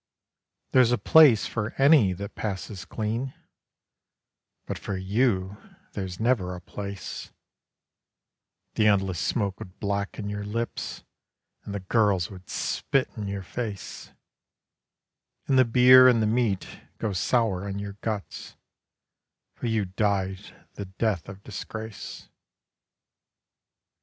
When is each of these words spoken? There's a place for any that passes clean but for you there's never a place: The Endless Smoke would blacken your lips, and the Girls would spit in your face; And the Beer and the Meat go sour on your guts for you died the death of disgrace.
There's 0.71 0.91
a 0.91 0.97
place 0.97 1.45
for 1.45 1.75
any 1.79 2.11
that 2.13 2.33
passes 2.33 2.85
clean 2.85 3.35
but 4.65 4.79
for 4.79 4.97
you 4.97 5.57
there's 5.91 6.19
never 6.19 6.55
a 6.55 6.59
place: 6.59 7.31
The 8.73 8.87
Endless 8.87 9.19
Smoke 9.19 9.59
would 9.59 9.79
blacken 9.79 10.27
your 10.27 10.43
lips, 10.43 11.03
and 11.63 11.75
the 11.75 11.81
Girls 11.81 12.31
would 12.31 12.49
spit 12.49 13.11
in 13.15 13.27
your 13.27 13.43
face; 13.43 14.09
And 15.45 15.59
the 15.59 15.65
Beer 15.65 16.07
and 16.07 16.19
the 16.19 16.25
Meat 16.25 16.67
go 16.97 17.13
sour 17.13 17.67
on 17.67 17.77
your 17.77 17.93
guts 18.01 18.55
for 19.53 19.67
you 19.67 19.85
died 19.85 20.65
the 20.73 20.85
death 20.85 21.29
of 21.29 21.43
disgrace. 21.43 22.27